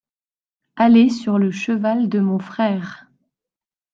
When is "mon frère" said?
2.19-3.05